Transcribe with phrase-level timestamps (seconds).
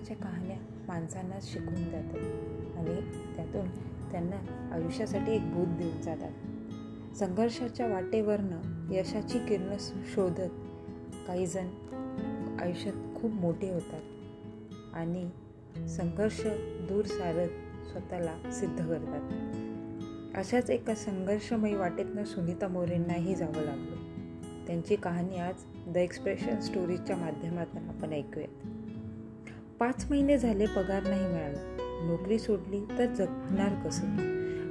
[0.00, 0.56] संघर्षाच्या कहाण्या
[0.88, 3.00] माणसांना शिकवून जातात आणि
[3.36, 3.68] त्यातून
[4.12, 7.16] त्यांना आयुष्यासाठी एक बोध देऊन जातात.
[7.16, 9.76] संघर्षाच्या वाटेवरनं यशाची किरणं
[10.14, 10.50] शोधत
[11.26, 11.68] काही जण
[12.60, 14.00] आयुष्यात खूप मोठे होतात
[14.94, 15.28] आणि
[15.88, 16.40] संघर्ष
[16.88, 17.48] दूर सारत
[17.90, 19.30] स्वतःला सिद्ध करतात.
[20.38, 23.96] अशाच एका संघर्षमयी वाटेतनं सुनीता मोरेंनाही जावं लागलं.
[24.66, 25.54] त्यांची कहाणी आज
[25.86, 28.79] द एक्सप्रेशन स्टोरीजच्या माध्यमातून आपण ऐकूयात.
[29.80, 31.76] पाच महिने झाले पगार नाही मिळाला.
[32.06, 34.06] नोकरी सोडली तर जगणार कसं?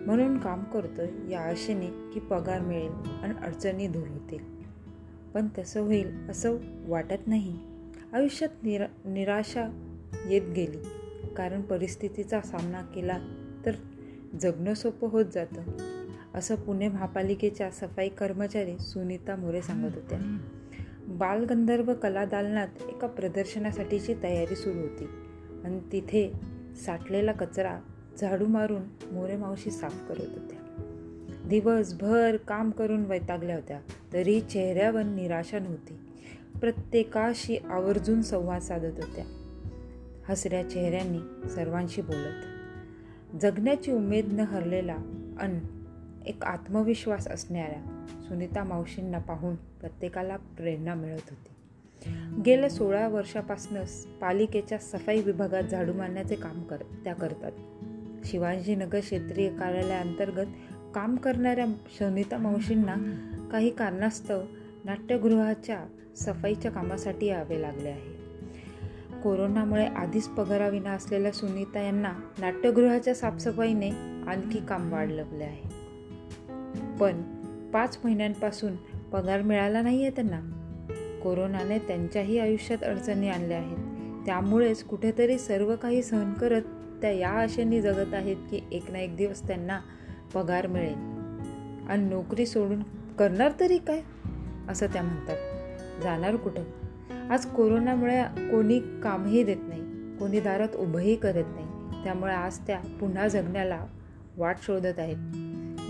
[0.05, 2.91] म्हणून काम करतोय या आशेने की पगार मिळेल
[3.23, 4.43] आणि अडचणी दूर होतील.
[5.33, 7.59] पण तसं होईल असं वाटत नाही.
[8.13, 9.67] आयुष्यात निरा निराशा
[10.29, 10.77] येत गेली.
[11.37, 13.17] कारण परिस्थितीचा सामना केला
[13.65, 13.71] तर
[14.41, 15.61] जगणं सोपं होत जातं.
[16.33, 20.37] असं पुणे महापालिकेच्या सफाई कर्मचारी सुनीता मोरे सांगत होत्या.
[21.09, 25.07] बालगंधर्व कला दालनात एका प्रदर्शनासाठीची तयारी सुरू होती.
[25.63, 26.33] आणि तिथे
[26.85, 27.79] साठलेला कचरा
[28.21, 30.59] झाडू मारून मोरे मावशी साफ करत होत्या.
[31.49, 33.79] दिवसभर काम करून वैतागल्या होत्या
[34.13, 35.93] तरी चेहऱ्यावर निराशा नव्हती.
[36.59, 39.25] प्रत्येकाशी आवर्जून संवाद साधत होत्या.
[40.29, 42.45] हसऱ्या चेहऱ्यांनी सर्वांशी बोलत.
[43.41, 44.95] जगण्याची उमेद न हरलेला
[45.41, 45.59] अन
[46.25, 51.49] एक आत्मविश्वास असणाऱ्या सुनीता मावशींना पाहून प्रत्येकाला प्रेरणा मिळत होती.
[52.41, 57.51] गेल्या सोळा वर्षापासूनच पालिकेच्या सफाई विभागात झाडू मारण्याचे काम कर त्या करतात.
[58.25, 60.45] शिवाजीनगर क्षेत्रीय कार्यालयाअंतर्गत
[60.95, 62.95] काम करणाऱ्या सुनीता मावशींना
[63.51, 64.41] काही कारणास्तव
[64.85, 65.85] नाट्यगृहाच्या
[66.17, 68.19] सफाईच्या कामासाठी यावे लागले आहे.
[69.23, 73.89] कोरोनामुळे आधीच पगाराविना असलेल्या सुनीता यांना नाट्यगृहाच्या साफसफाईने
[74.27, 75.78] आणखी काम वाढ लागले आहे.
[76.99, 77.21] पण
[77.71, 78.75] पाच महिन्यांपासून
[79.11, 80.39] पगार मिळाला नाही आहे त्यांना.
[81.23, 83.77] कोरोनाने त्यांच्याही आयुष्यात अडचणी आणल्या आहेत.
[84.25, 86.61] त्यामुळेच कुठेतरी सर्व काही सहन करत
[87.01, 89.79] त्या या आशेने जगत आहेत की एक ना एक दिवस त्यांना
[90.33, 90.95] पगार मिळेल.
[91.89, 92.83] आणि नोकरी सोडून
[93.19, 94.01] करणार तरी काय?
[94.69, 95.37] असं त्या म्हणतात.
[96.03, 96.63] जाणार कुठं?
[97.29, 99.81] आज कोरोनामुळे कोणी कामही देत नाही.
[100.17, 102.03] कोणी दारात उभंही करत नाही.
[102.03, 103.85] त्यामुळे आज त्या पुन्हा जगण्याला
[104.37, 105.17] वाट शोधत आहेत.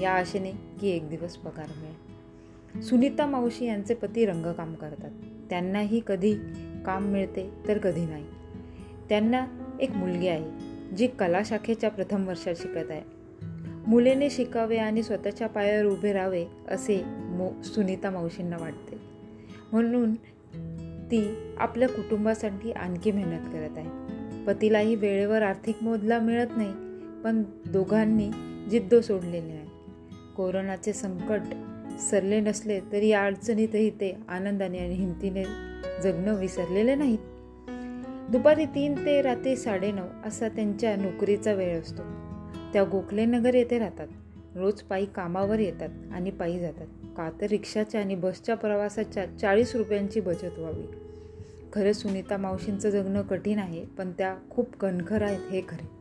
[0.02, 2.10] या आशेने की एक दिवस पगार मिळेल.
[2.82, 5.12] सुनीता मावशी यांचे पती रंगकाम करतात.
[5.50, 6.34] त्यांनाही कधी
[6.86, 8.26] काम मिळते तर कधी नाही.
[9.10, 9.46] त्यांना
[9.80, 13.02] एक मुलगी आहे जी कला शाखेच्या प्रथम वर्षात शिकत आहे.
[13.88, 18.98] मुलेने शिकावे आणि स्वतःच्या पायावर उभे राहावे असे मो सुनीता मावशींना वाटते.
[19.72, 20.16] म्हणून
[21.12, 23.90] ती आपल्या कुटुंबासाठी आणखी मेहनत करत आहे.
[24.46, 26.72] पतीलाही वेळेवर आर्थिक मोदला मिळत नाही
[27.24, 28.30] पण दोघांनी
[28.70, 29.79] जिद्द सोडलेली आहे.
[30.40, 31.42] कोरोनाचे संकट
[32.00, 35.44] सरले नसले तरी या अडचणीतही ते आनंदाने आणि हिमतीने
[36.04, 37.18] जगणं विसरलेले नाहीत.
[38.32, 42.02] दुपारी तीन ते रात्री साडेनऊ असा त्यांच्या नोकरीचा वेळ असतो.
[42.74, 44.08] त्या गोखलेनगर येथे राहतात.
[44.56, 46.88] रोज पायी कामावर येतात आणि पायी जातात.
[47.18, 50.86] का तर रिक्षाच्या आणि बसच्या प्रवासाच्या चाळीस रुपयांची बचत व्हावी.
[51.74, 55.99] खरं सुनीता मावशींचं जगणं कठीण आहे पण त्या खूप कणखर आहेत हे खरे.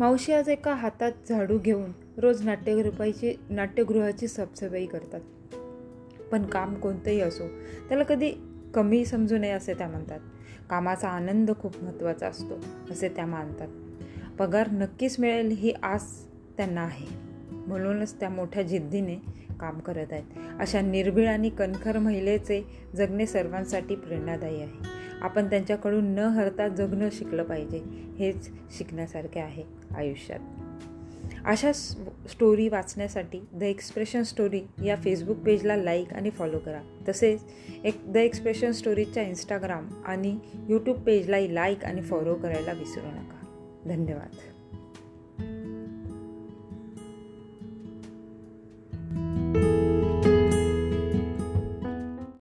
[0.00, 5.20] मावशी आज एका हातात झाडू घेऊन रोज नाट्यगृपाची नाट्यगृहाची साफसफाई करतात.
[6.32, 7.48] पण काम कोणतंही असो
[7.88, 8.32] त्याला कधी
[8.74, 10.20] कमी समजू नये असे त्या म्हणतात.
[10.70, 12.54] कामाचा आनंद खूप महत्त्वाचा असतो
[12.90, 13.68] असे त्या मानतात.
[14.38, 16.26] पगार नक्कीच मिळेल ही आस
[16.56, 17.06] त्यांना आहे.
[17.50, 19.14] म्हणूनच त्या मोठ्या जिद्दीने
[19.60, 20.24] काम करत आहेत.
[20.60, 22.66] अशा निर्भीळ आणि कणखर महिलेचे
[22.96, 25.01] जगणे सर्वांसाठी प्रेरणादायी आहे.
[25.22, 27.84] आपण त्यांच्याकडून न हरता जगणं शिकलं पाहिजे
[28.18, 29.62] हेच शिकण्यासारखे आहे
[29.96, 30.38] आयुष्यात.
[31.44, 36.82] अशा स्टोरी वाचण्यासाठी द एक्सप्रेशन स्टोरी या फेसबुक पेजला लाईक आणि फॉलो करा.
[37.08, 37.40] तसेच
[37.84, 40.38] एक द एक्सप्रेशन स्टोरीच्या इंस्टाग्राम आणि
[40.68, 43.38] यूट्यूब पेजलाही लाईक आणि फॉलो करायला विसरू नका.
[43.86, 44.61] धन्यवाद.